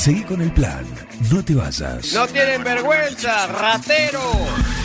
[0.00, 0.82] Seguí con el plan.
[1.30, 2.14] No te vayas.
[2.14, 4.32] No tienen vergüenza, ratero.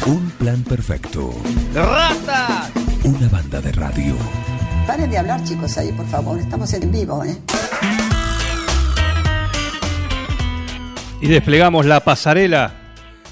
[0.06, 1.34] Un plan perfecto.
[1.74, 2.70] Rata.
[3.06, 4.14] Una banda de radio.
[4.86, 6.38] Paren de hablar, chicos, ahí, por favor.
[6.38, 7.38] Estamos en vivo, ¿eh?
[11.22, 12.74] Y desplegamos la pasarela,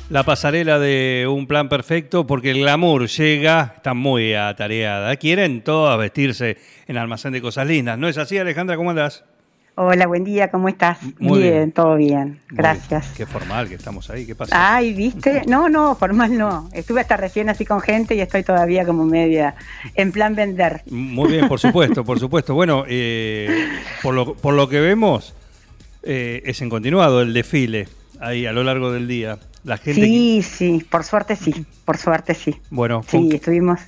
[0.09, 5.17] la pasarela de un plan perfecto, porque el glamour llega, está muy atareada.
[5.17, 6.55] Quieren todas vestirse
[6.87, 7.97] en almacén de cosas lindas.
[7.97, 8.77] ¿No es así, Alejandra?
[8.77, 9.25] ¿Cómo andás?
[9.75, 10.99] Hola, buen día, ¿cómo estás?
[11.17, 11.71] Muy bien, bien.
[11.71, 13.05] todo bien, gracias.
[13.05, 13.13] bien.
[13.17, 14.75] Qué formal que estamos ahí, ¿qué pasa?
[14.75, 15.41] Ay, ¿viste?
[15.47, 16.69] No, no, formal no.
[16.73, 19.55] Estuve hasta recién así con gente y estoy todavía como media
[19.95, 20.83] en plan vender.
[20.91, 22.53] Muy bien, por supuesto, por supuesto.
[22.53, 23.49] Bueno, eh,
[24.03, 25.33] por, lo, por lo que vemos,
[26.03, 27.87] eh, es en continuado el desfile
[28.19, 29.39] ahí a lo largo del día.
[29.63, 30.01] La gente.
[30.05, 32.55] Sí, sí, por suerte sí, por suerte sí.
[32.69, 33.35] Bueno, ¿con Sí, qué?
[33.37, 33.79] estuvimos,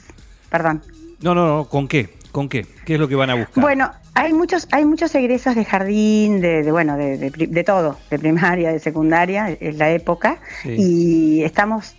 [0.49, 0.81] perdón.
[1.21, 2.15] No, no, no, ¿con qué?
[2.35, 2.65] ¿Con qué?
[2.85, 3.61] ¿Qué es lo que van a buscar?
[3.63, 8.19] Bueno, hay muchos, hay muchos egresos de jardín, de, de, bueno, de, de todo, de
[8.19, 10.75] primaria, de secundaria, es la época, Sí.
[10.77, 11.95] y estamos,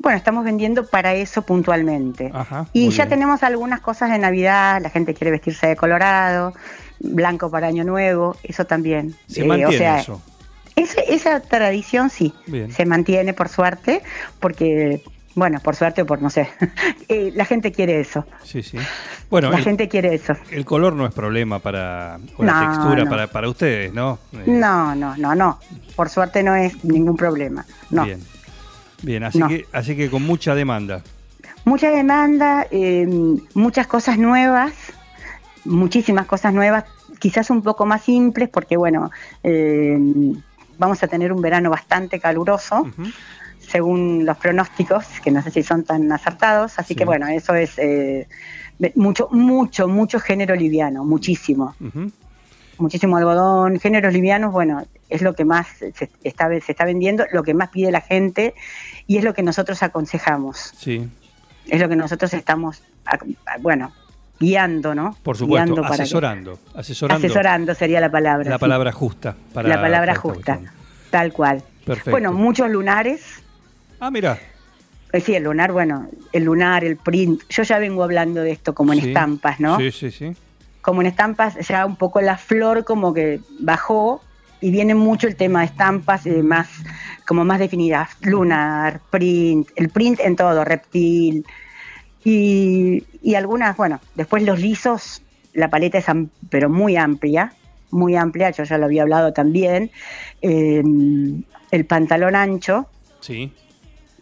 [0.00, 2.32] bueno, estamos vendiendo para eso puntualmente.
[2.34, 3.10] Ajá, y ya bien.
[3.20, 6.52] tenemos algunas cosas de Navidad, la gente quiere vestirse de colorado,
[6.98, 9.14] blanco para Año Nuevo, eso también.
[9.28, 10.20] Se Eh, mantiene o sea, eso.
[10.74, 12.72] esa tradición sí, Bien.
[12.72, 14.02] se mantiene por suerte,
[14.40, 15.02] porque,
[15.36, 16.48] bueno, por suerte o por no sé,
[17.08, 18.76] eh, la gente quiere eso, Sí, sí.
[19.30, 20.32] Bueno, la el, gente quiere eso.
[20.50, 22.18] el color no es problema para.
[22.36, 23.10] o la textura no.
[23.10, 24.18] Para, para ustedes, ¿no?
[24.32, 25.60] Eh, No, no, no, no.
[25.94, 27.64] Por suerte no es ningún problema.
[27.90, 28.04] No.
[28.04, 28.20] Bien.
[29.02, 29.48] Bien, así, No.
[29.48, 31.02] que, así que con mucha demanda.
[31.64, 33.06] Mucha demanda, eh,
[33.54, 34.72] muchas cosas nuevas,
[35.64, 36.84] muchísimas cosas nuevas,
[37.18, 39.10] quizás un poco más simples porque, bueno,
[39.42, 39.98] eh,
[40.78, 43.02] vamos a tener un verano bastante caluroso, Ujú.
[43.68, 46.78] Según los pronósticos, que no sé si son tan acertados.
[46.78, 46.98] Así Sí.
[46.98, 48.26] que, bueno, eso es eh,
[48.94, 51.74] mucho, mucho, mucho género liviano, muchísimo.
[52.78, 57.42] Muchísimo algodón, géneros livianos, bueno, es lo que más se está, se está vendiendo, lo
[57.42, 58.54] que más pide la gente
[59.06, 61.08] y es lo que nosotros aconsejamos, Sí,
[61.68, 62.82] es lo que nosotros estamos,
[63.60, 63.92] bueno,
[64.38, 65.16] guiando, ¿no?
[65.22, 65.64] por supuesto.
[65.64, 67.26] Guiando para que- Asesorando, asesorando.
[67.26, 68.50] asesorando sería la palabra.
[68.50, 68.60] La sí.
[68.60, 69.34] palabra justa.
[69.54, 70.60] Para, la palabra para justa,
[71.10, 71.62] tal cual.
[71.86, 72.10] Perfecto.
[72.10, 73.42] Bueno, muchos lunares,
[74.00, 74.38] Ah, mira.
[75.12, 78.74] eh, sí, el lunar, bueno, el lunar, el print, yo ya vengo hablando de esto
[78.74, 79.08] como en Sí.
[79.08, 79.78] estampas, ¿no?
[79.78, 80.32] Sí, sí, sí.
[80.82, 84.22] como en estampas ya un poco la flor como que bajó
[84.60, 86.68] y viene mucho el tema de estampas eh, más
[87.26, 91.44] como más definidas, lunar, print, el print en todo, reptil
[92.24, 95.22] y, y algunas, bueno, después los lisos,
[95.54, 96.06] la paleta es
[96.50, 97.52] pero muy amplia,
[97.90, 99.90] muy amplia, yo ya lo había hablado también,
[100.42, 100.82] eh,
[101.72, 102.86] el pantalón ancho,
[103.20, 103.52] Sí.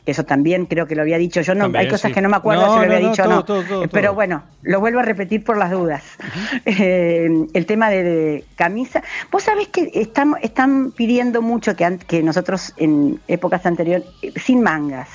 [0.07, 2.15] Eso también creo que lo había dicho yo, no, También, hay cosas sí.
[2.15, 4.09] que no me acuerdo No, si lo había no, dicho o no, todo, todo, pero
[4.09, 4.15] todo.
[4.15, 6.03] bueno, lo vuelvo a repetir por las dudas.
[6.67, 12.23] Eh, el tema de, de camisa, vos sabés que estamos, están pidiendo mucho que, que
[12.23, 15.09] nosotros en épocas anteriores, eh, sin mangas,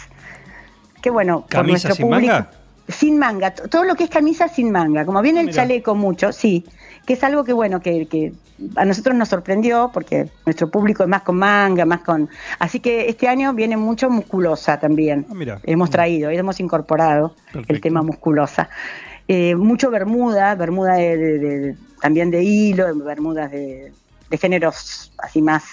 [1.01, 2.51] que bueno, por ¿Camisa nuestro sin público, manga?
[2.87, 5.55] sin manga, todo lo que es camisa sin manga, como viene el Mira.
[5.63, 6.65] chaleco mucho, sí,
[7.05, 8.33] que es algo que bueno, que, que
[8.75, 12.29] a nosotros nos sorprendió porque nuestro público es más con manga, más con...
[12.59, 15.25] Así que este año viene mucho musculosa también.
[15.29, 15.59] Ah, mira.
[15.63, 17.35] Hemos traído, hemos incorporado
[17.67, 18.69] el tema musculosa.
[19.27, 23.91] Eh, mucho bermuda, bermuda de, de- de- también de hilo, bermudas de,
[24.29, 25.63] de géneros así más,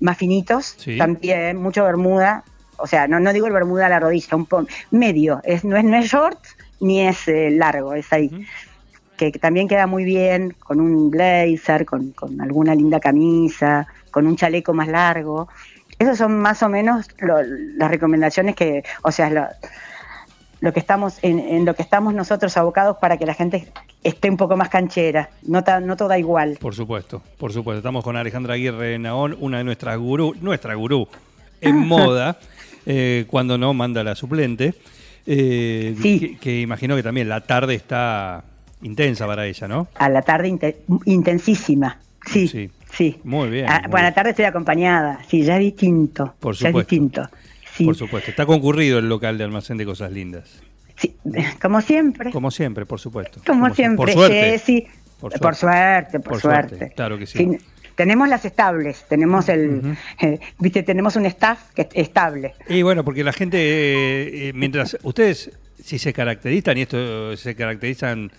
[0.00, 0.96] más finitos, Sí.
[0.98, 2.42] también, mucho bermuda,
[2.78, 5.76] o sea, no, no digo el bermuda a la rodilla, un poco medio, es, no,
[5.76, 6.38] es, no es short
[6.80, 8.28] ni es eh, largo, es ahí.
[8.30, 8.46] Que,
[9.20, 14.36] que también queda muy bien con un blazer, con, con alguna linda camisa, con un
[14.36, 15.48] chaleco más largo.
[15.98, 17.42] Esas son más o menos lo-
[17.76, 19.44] las recomendaciones que, o sea, lo,
[20.60, 23.70] lo que estamos en, en lo que estamos nosotros abocados para que la gente
[24.02, 26.56] esté un poco más canchera, no, ta- no toda igual.
[26.60, 27.78] Por supuesto, por supuesto.
[27.80, 31.06] Estamos con Alejandra Aguirre Naón, una de nuestras gurú, nuestra gurú
[31.60, 32.38] en moda,
[32.86, 34.72] eh, cuando no manda la suplente.
[35.26, 36.18] eh, Sí.
[36.18, 38.42] que, que imagino que también la tarde está
[38.82, 39.88] intensa para ella, ¿no?
[39.94, 42.70] A la tarde inte- intensísima, sí, Sí.
[42.92, 43.20] sí.
[43.24, 46.34] Muy bien, Ah, muy bueno, a la tarde estoy acompañada, sí, ya es distinto.
[46.40, 46.78] Por Ya es supuesto.
[46.90, 47.28] distinto.
[47.74, 48.30] Sí, Por supuesto.
[48.30, 50.60] Está concurrido el local de almacén de cosas lindas.
[50.96, 51.14] sí,
[51.62, 52.30] como siempre.
[52.30, 53.40] Como siempre, por supuesto.
[53.46, 54.34] Como, siempre, Por suerte.
[54.50, 54.86] Jessy.
[55.20, 56.94] Por Por suerte, por, suerte, suerte.
[56.94, 57.58] claro que sí.
[57.94, 62.54] tenemos las estables, tenemos el, eh, viste, tenemos un staff que es estable.
[62.70, 65.50] Y bueno, porque la gente, eh, eh, mientras ustedes,
[65.82, 68.30] si se caracterizan, y esto se caracterizan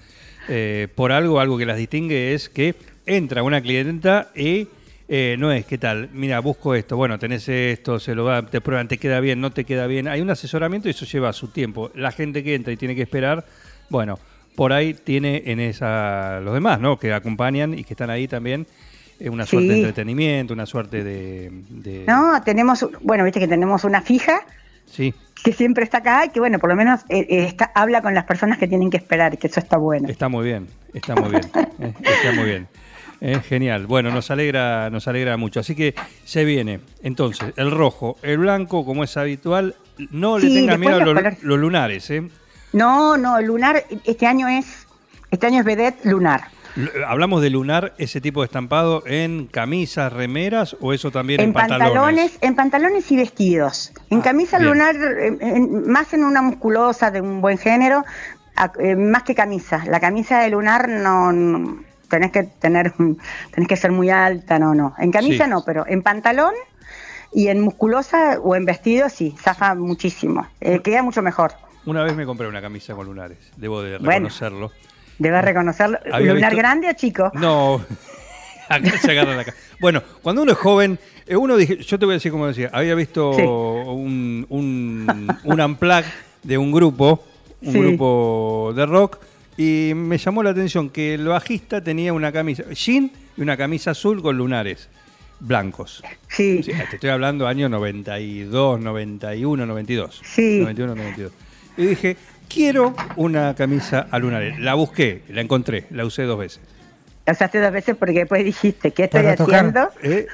[0.47, 4.67] eh, por algo, algo que las distingue es que entra una clienta y
[5.07, 6.09] eh, no es, ¿qué tal?
[6.13, 9.51] Mira, busco esto, bueno, tenés esto, se lo da, te prueban, te queda bien, no
[9.51, 10.07] te queda bien.
[10.07, 11.91] Hay un asesoramiento y eso lleva su tiempo.
[11.95, 13.45] La gente que entra y tiene que esperar,
[13.89, 14.17] bueno,
[14.55, 16.97] por ahí tiene en esa los demás, ¿no?
[16.97, 18.67] Que acompañan y que están ahí también.
[19.19, 19.51] Una Sí.
[19.51, 21.51] suerte de entretenimiento, una suerte de...
[21.69, 24.41] de- No, tenemos, bueno, viste que tenemos una fija
[24.87, 28.01] Sí, que siempre está acá y que, bueno, por lo menos eh, eh, está, habla
[28.01, 30.07] con las personas que tienen que esperar, que eso está bueno.
[30.09, 31.43] está muy bien, está muy bien,
[31.79, 32.67] eh, está muy bien.
[33.23, 33.85] Eh, genial.
[33.85, 35.59] Bueno, nos alegra, nos alegra mucho.
[35.59, 35.93] Así que
[36.25, 36.79] se viene.
[37.03, 39.75] Entonces, el rojo, el blanco, como es habitual,
[40.09, 41.43] no le tengan miedo a los los, colores.
[41.43, 42.27] los lunares, ¿eh?
[42.73, 44.87] No, no, lunar, este año es,
[45.29, 46.45] este año es vedette lunar.
[46.77, 51.47] L- ¿Hablamos de lunar, ese tipo de estampado en camisas, remeras o eso también en,
[51.47, 53.91] En pantalones, en pantalones y vestidos.
[54.09, 54.69] En Ah, camisa bien.
[54.71, 54.95] lunar,
[55.41, 58.03] en- más en una musculosa de un buen género,
[58.79, 59.83] eh, más que camisa.
[59.85, 62.93] La camisa de lunar no, no- tenés que tener,
[63.51, 64.93] tenés que ser muy alta, no, no.
[64.99, 65.49] En camisa Sí.
[65.49, 66.53] no, pero en pantalón
[67.33, 70.47] y en musculosa o en vestido sí, zafa muchísimo.
[70.59, 71.53] Eh, queda mucho mejor.
[71.85, 74.27] Una vez me compré una camisa con lunares, debo de Bueno.
[75.21, 75.29] Reconocerlo.
[75.29, 75.99] Debes reconocerlo.
[76.13, 77.31] Había ¿Lunar visto- grande o chico?
[77.35, 77.81] No,
[78.69, 79.57] acá se agarra la cara.
[79.79, 82.69] Bueno, cuando uno es joven, eh, uno dije, yo te voy a decir como decía,
[82.73, 83.41] había visto Sí.
[83.43, 86.03] un, un, un unplug
[86.43, 87.23] de un grupo,
[87.61, 87.79] un Sí.
[87.79, 89.19] grupo de rock,
[89.57, 93.91] y me llamó la atención que el bajista tenía una camisa, jean y una camisa
[93.91, 94.89] azul con lunares
[95.39, 96.03] blancos.
[96.29, 96.61] Sí.
[96.63, 100.21] Sí, te estoy hablando año 92, 91, 92.
[100.23, 100.59] Sí.
[100.61, 101.31] 91, 92.
[101.77, 102.17] Y dije,
[102.53, 104.59] quiero una camisa a lunares.
[104.59, 106.59] La busqué, la encontré, la usé dos veces.
[107.25, 109.89] La usaste dos veces porque después dijiste, ¿qué estoy haciendo?
[110.01, 110.27] Eh,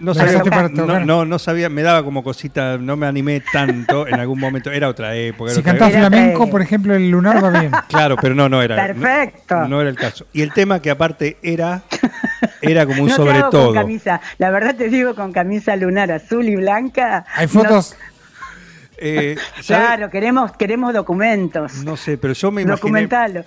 [0.00, 4.14] No sabía, no, no, no sabía, me daba como cosita, no me animé tanto en
[4.18, 4.70] algún momento.
[4.72, 5.52] Era otra época.
[5.52, 7.70] era Si Era- flamenco, por ejemplo, el lunar va bien.
[7.88, 8.74] Claro, pero no, no era.
[8.76, 9.54] Perfecto.
[9.60, 10.26] No, no era el caso.
[10.32, 11.82] Y el tema que aparte era,
[12.60, 13.66] era como un no te sobre hago todo.
[13.66, 14.20] con camisa.
[14.38, 17.24] La verdad te digo con camisa lunar azul y blanca.
[17.34, 17.94] Hay no- fotos.
[19.06, 19.36] Eh,
[19.66, 21.74] claro, queremos queremos documentos.
[21.84, 22.76] No sé, pero yo me imaginé.
[22.80, 23.44] Documentalo.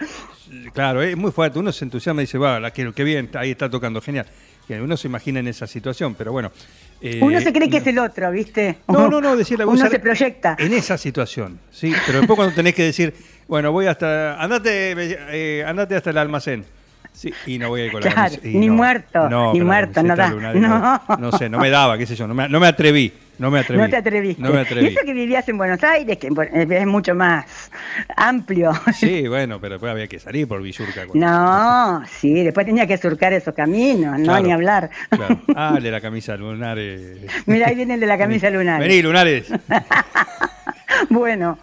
[0.71, 1.57] Claro, es muy fuerte.
[1.59, 4.27] Uno se entusiasma y dice, va, la quiero, qué bien, ahí está tocando, genial.
[4.69, 6.51] Uno se imagina en esa situación, pero bueno.
[7.01, 7.81] eh, Uno se cree que no.
[7.81, 8.77] es el otro, ¿viste?
[8.89, 10.56] No, no, no, decía la Uno se proyecta.
[10.59, 11.94] En esa situación, sí.
[12.06, 13.15] Pero después cuando tenés que decir,
[13.48, 14.42] bueno, voy hasta.
[14.42, 14.94] Andate,
[15.31, 16.65] eh, andate hasta el almacén.
[17.13, 18.36] Sí, y no voy a ir con la Claro.
[18.44, 20.30] Y ni no, muerto, no, ni la muerto, no camiseta da.
[20.30, 20.68] lunar y no.
[20.69, 21.18] No.
[21.18, 23.12] no sé, no me daba, qué sé yo, no me, no me atreví.
[23.39, 23.81] No me atreví.
[23.81, 24.42] No te atreviste.
[24.42, 24.88] No me Y atreví.
[24.88, 27.45] eso que vivías en Buenos Aires, que bueno, es mucho más
[28.16, 28.72] amplio.
[28.94, 31.06] Sí, bueno, pero después había que salir por Villurca.
[31.06, 34.89] cuando- No, sí, después tenía que surcar esos caminos, no Claro, ni hablar.
[35.10, 35.39] Claro.
[35.56, 37.19] Ah, el de la camisa lunares.
[37.45, 38.80] Mira, ahí viene el de la camisa lunar.
[38.81, 39.45] Vení, lunares.
[41.10, 41.57] Bueno,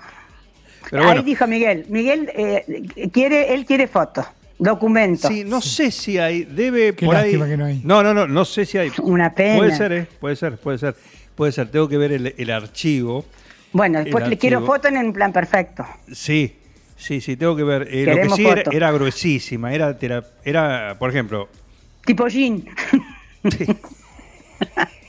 [0.91, 1.87] Pero ahí dijo Miguel.
[1.89, 2.65] Miguel eh,
[3.13, 4.27] quiere, él quiere fotos,
[4.59, 5.29] documentos.
[5.31, 7.33] Sí, no sé si hay, debe Qué por ahí.
[7.33, 7.81] lástima que no hay.
[7.85, 8.93] No, no, no, no sé si hay.
[9.03, 9.57] Una pena.
[9.59, 10.07] Puede ser, ¿eh?
[10.21, 10.95] Puede ser, puede ser.
[11.35, 13.25] Puede ser, tengo que ver el, el archivo.
[13.73, 15.85] Bueno, después El le quiero fotos en plan perfecto.
[16.13, 16.57] Sí,
[16.97, 17.83] sí, sí, tengo que ver.
[17.91, 18.71] Eh, lo que Queremos sí era, foto.
[18.77, 19.97] era gruesísima, era,
[20.45, 21.49] era, por ejemplo,
[22.05, 22.65] Tipo jean.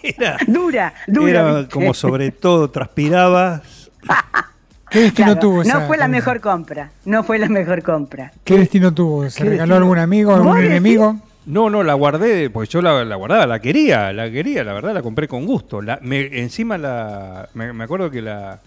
[0.03, 1.29] era, dura, dura.
[1.29, 1.71] era ¿viste?
[1.73, 3.91] como sobre todo, transpirabas.
[4.89, 6.91] ¿Qué destino Claro, tuvo esa No fue la mejor compra.
[7.05, 8.31] No fue la mejor compra.
[8.43, 9.29] ¿Qué destino tuvo?
[9.29, 9.75] ¿Se ¿Qué regaló destino?
[9.75, 10.75] a algún amigo, a ¿Vos algún decís?
[11.45, 14.93] No, no, la guardé, porque yo la, la guardaba, la quería, la quería, la verdad,
[14.93, 15.81] la compré con gusto.
[15.81, 18.59] La, me- encima la, me, me acuerdo que la,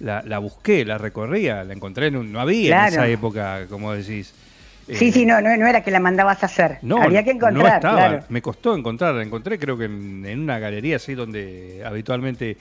[0.00, 3.92] la, la busqué, la recorría, la encontré, en un- no había en esa época, como
[3.92, 4.32] decís.
[4.86, 6.78] Sí, Eh, sí, no, no, no era que la mandabas a hacer.
[6.82, 7.96] No, Había que no encontrar, estaba.
[7.96, 8.24] claro.
[8.30, 9.22] Me costó encontrarla.
[9.22, 12.56] Encontré creo que en, en una galería así donde habitualmente...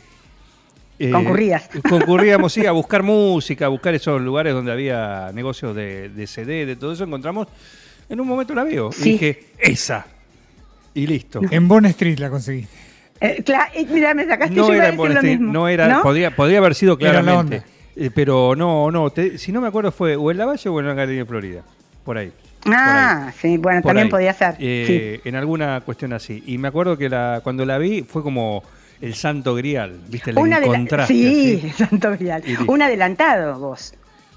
[1.00, 1.70] eh, Concurrías.
[1.90, 6.66] Concurríamos, sí, a buscar música, a buscar esos lugares donde había negocios de, de CD,
[6.66, 7.04] de todo eso.
[7.04, 7.48] Encontramos,
[8.10, 8.90] en un momento la veo.
[9.00, 10.06] Y dije, esa.
[10.94, 11.42] Y listo.
[11.50, 12.72] En Bond Street la conseguiste.
[13.20, 13.44] Eh,
[13.74, 15.54] eh, mira, me sacaste No yo era a en Bond lo Street, mismo.
[15.54, 16.02] no era,
[16.36, 17.64] podía haber sido la claramente.
[17.96, 20.80] Eh, pero no, no, te- si no me acuerdo fue o en la Valle o
[20.80, 21.62] en la Galería de Florida.
[22.04, 22.32] Por ahí.
[22.66, 24.12] Ah, sí, bueno, Por también ahí.
[24.12, 24.56] podía ser.
[24.60, 26.44] Eh, En alguna cuestión así.
[26.48, 28.64] Y me acuerdo que la, cuando la vi fue como
[29.02, 30.32] el santo grial, ¿viste?
[30.34, 31.14] La Una encontraste.
[31.14, 31.84] sí, así.
[31.86, 32.42] Santo Grial.
[32.68, 33.94] Un adelantado vos.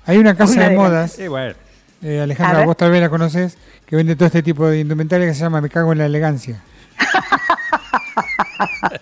[0.06, 1.54] Hay una casa Una de de modas, Eh, bueno.
[2.02, 5.34] Eh, Alejandra, vos tal vez la conoces, que vende todo este tipo de indumentaria que
[5.34, 6.60] se llama Me cago en la elegancia.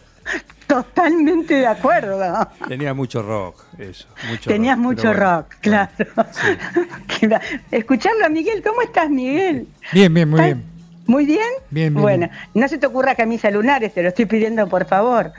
[0.66, 2.48] Totalmente de acuerdo.
[2.66, 4.08] Tenía mucho rock, eso.
[4.28, 5.90] Mucho Tenías rock, mucho bueno, rock, claro.
[6.16, 9.68] Va- Escucharlo a Miguel, ¿cómo estás, Miguel?
[9.92, 10.74] Bien, bien, muy ¿Estás bien.
[11.06, 11.40] ¿Muy bien?
[11.70, 12.40] Bien, bien, Bueno, bien.
[12.54, 15.32] no se te ocurra camisa lunares, te lo estoy pidiendo por favor.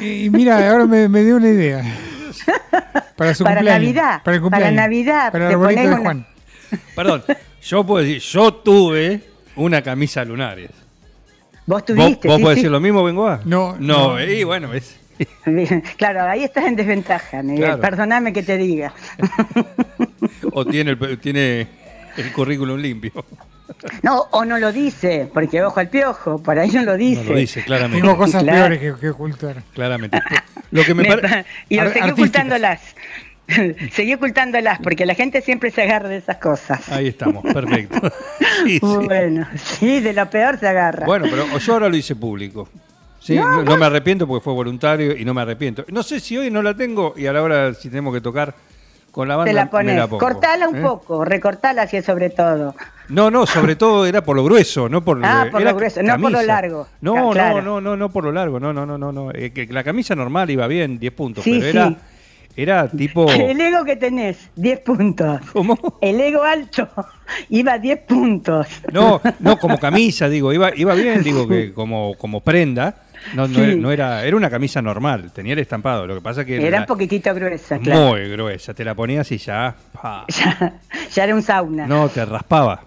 [0.00, 1.82] Y mira, ahora me, me dio una idea.
[3.16, 3.82] Para su Para cumpleaños.
[3.82, 4.74] Navidad, Para el para cumpleaños.
[4.76, 6.26] Navidad, Para el arbolito de una- Juan.
[6.94, 7.24] Perdón,
[7.62, 9.22] yo puedo decir, yo tuve
[9.56, 10.70] una camisa lunares.
[11.66, 12.28] Vos ¿Vos, tuviste.
[12.28, 12.60] vos sí, podés sí.
[12.62, 13.40] decir lo mismo, Bengoa?
[13.44, 14.22] No, No, no.
[14.24, 14.96] y bueno, es.
[15.98, 17.64] Claro, ahí estás en desventaja, Miguel.
[17.66, 17.80] Claro.
[17.80, 18.92] Perdóname que te diga.
[20.52, 21.68] o tiene el, tiene
[22.16, 23.12] el currículum limpio.
[24.02, 27.24] No, o no lo dice, porque ojo al piojo, por ahí no lo dice.
[27.24, 28.00] No lo dice, claramente.
[28.02, 28.58] Tengo cosas Claro.
[28.58, 29.62] peores que, que ocultar.
[29.74, 30.18] Claramente.
[30.70, 32.80] Lo que me, Me pare- y Ar- seguí ocultándolas.
[33.92, 36.88] seguí ocultándolas, porque la gente siempre se agarra de esas cosas.
[36.90, 38.00] Ahí estamos, perfecto.
[38.66, 38.78] Sí.
[38.80, 41.06] Bueno, sí, de lo peor se agarra.
[41.06, 42.68] Bueno, pero yo ahora lo hice público.
[43.18, 45.84] Sí, no, no me arrepiento porque fue voluntario y no me arrepiento.
[45.88, 48.54] No sé si hoy no la tengo y a la hora si tenemos que tocar
[49.10, 49.96] con la banda Te la me pones.
[49.96, 50.18] la pongo.
[50.18, 50.82] Cortala un ¿eh?
[50.82, 52.74] poco, recortala es sobre todo.
[53.08, 56.18] No, no, sobre todo era por lo grueso, no por Ah, por lo grueso, no
[56.18, 56.86] por lo largo.
[57.00, 59.30] No, no, no, no, no por lo largo, no, no, no, no, no.
[59.32, 61.68] Eh, que la camisa normal iba bien, 10 puntos, Sí, pero sí.
[61.76, 61.96] era
[62.96, 65.40] tipo El ego que tenés, 10 puntos.
[65.52, 65.76] ¿Cómo?
[66.00, 66.88] El ego alto
[67.50, 68.66] iba a 10 puntos.
[68.92, 72.94] No, no como camisa, digo, iba iba bien, digo que como como prenda.
[73.34, 73.60] No, no, Sí.
[73.60, 76.06] era, no era, era una camisa normal, tenía el estampado.
[76.06, 78.08] Lo que pasa que Era la- un poquitito gruesa, claro.
[78.08, 79.74] muy gruesa, te la ponías y ya,
[80.28, 80.72] Ya,
[81.12, 81.86] ya era un sauna.
[81.86, 82.80] no, te raspaba,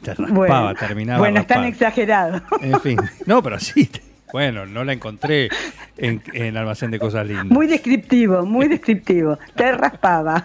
[0.00, 1.18] te raspaba, bueno, terminaba.
[1.18, 1.68] bueno están raspando.
[1.86, 2.42] exagerados.
[2.60, 4.00] En fin, no, pero sí, te-
[4.32, 5.48] bueno, no la encontré
[5.96, 7.46] en, en almacén de cosas lindas.
[7.46, 9.38] Muy descriptivo, muy descriptivo.
[9.54, 10.42] Te raspaba.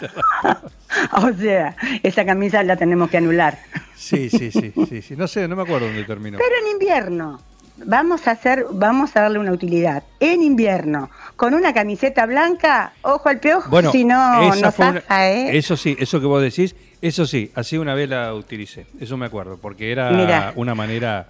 [1.13, 3.57] o sea, esa camisa la tenemos que anular.
[3.95, 6.37] Sí, sí, sí, sí, sí, no sé, no me acuerdo dónde terminó.
[6.37, 7.41] Pero en invierno,
[7.85, 10.03] vamos a hacer, vamos a darle una utilidad.
[10.19, 13.39] En invierno, con una camiseta blanca, ojo al
[13.69, 15.57] Bueno, si no, no fue una- zafa, ¿eh?
[15.57, 19.25] eso sí, eso que vos decís, eso sí, así una vez la utilicé, eso me
[19.27, 20.53] acuerdo, porque era Mirá.
[20.55, 21.27] una manera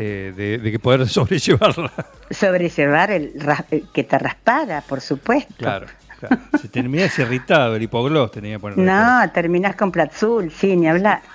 [0.00, 1.92] eh, de, de que poder sobrellevarla.
[2.30, 3.32] Sobrellevar el
[3.72, 5.54] eh, que te raspara, por supuesto.
[5.58, 5.86] Claro,
[6.20, 6.38] claro.
[6.62, 8.78] Se terminás irritado, el hipoglós tenía que poner.
[8.78, 11.20] No, terminás con Platzul, sí, ni hablar.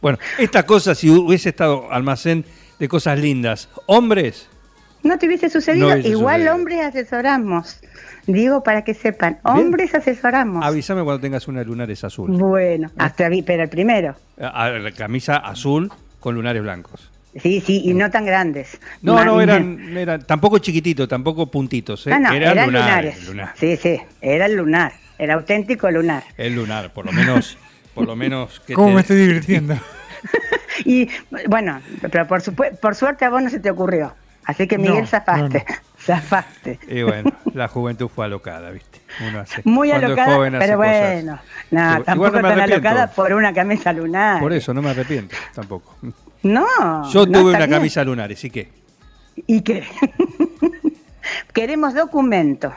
[0.00, 2.44] Bueno, esta cosa, si hubiese estado almacén
[2.78, 4.48] de cosas lindas, hombres,
[5.02, 5.88] No te hubiese sucedido.
[5.88, 6.54] No hubiese Igual sucedido.
[6.54, 7.80] hombres asesoramos.
[8.26, 10.64] Digo para que sepan, hombres asesoramos.
[10.64, 12.30] avísame cuando tengas una lunares azul.
[12.30, 14.14] Bueno, hasta vi, pero el primero.
[14.40, 15.90] A- a- la camisa azul
[16.20, 17.10] con lunares blancos.
[17.40, 18.78] Sí, sí, y no tan grandes.
[19.02, 22.06] No, no, eran, eran tampoco chiquititos, tampoco puntitos.
[22.06, 22.10] ¿eh?
[22.10, 23.26] No, no, eran, eran lunares.
[23.26, 23.28] lunares.
[23.28, 23.52] lunar.
[23.56, 24.92] Sí, sí, era el lunar.
[25.18, 26.24] Era auténtico lunar.
[26.36, 27.56] El lunar, por lo menos,
[27.94, 29.74] por lo menos que ¿Cómo te- me estoy divirtiendo?
[30.84, 31.08] Y
[31.48, 31.80] bueno,
[32.12, 34.14] pero por, supue- por suerte a vos no se te ocurrió.
[34.44, 35.64] Así que Miguel, No, zafaste.
[36.06, 36.78] Zafaste.
[36.88, 39.00] Y bueno, la juventud fue alocada, ¿viste?
[39.28, 41.38] Uno hace- Muy alocada, joven pero bueno.
[41.72, 44.40] No, tampoco no me tan alocada por una camisa lunar.
[44.40, 45.96] Por eso no me arrepiento tampoco.
[46.44, 47.10] No.
[47.10, 47.70] Yo no, tuve una bien.
[47.70, 48.70] camisa lunar, así que
[49.48, 49.84] ¿Y qué?
[51.52, 52.72] Queremos documento.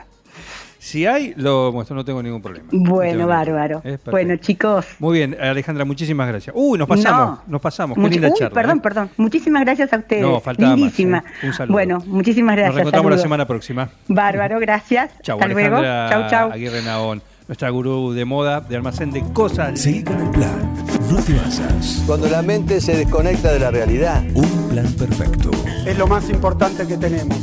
[0.82, 2.66] Si hay, lo muestro, no tengo ningún problema.
[2.72, 3.82] No Bueno, bárbaro.
[4.10, 4.86] Bueno, chicos.
[4.98, 6.56] Muy bien, Alejandra, muchísimas gracias.
[6.56, 7.42] Uy, nos pasamos, No.
[7.48, 7.98] nos pasamos.
[7.98, 8.54] Qué linda Uy, charla.
[8.54, 8.80] perdón, ¿eh?
[8.82, 9.10] perdón.
[9.18, 10.22] Muchísimas gracias a ustedes.
[10.22, 10.98] No, faltaba más.
[10.98, 11.22] ¿eh?
[11.42, 11.72] Un saludo.
[11.74, 12.68] Bueno, muchísimas gracias.
[12.68, 13.90] Nos reencontramos la semana próxima.
[14.08, 15.10] Bárbaro, gracias.
[15.22, 15.82] Chau, Hasta luego.
[15.82, 16.50] Chau, chau.
[16.50, 19.78] Aguirre Naón, nuestra gurú de moda de almacén de cosas.
[19.78, 20.74] Seguí con el plan.
[21.10, 22.02] No te vayas.
[22.06, 24.22] Cuando la mente se desconecta de la realidad.
[24.34, 25.50] Un plan perfecto.
[25.86, 27.36] Es lo más importante que tenemos.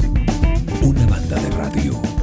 [0.81, 2.16] Una banda de radio.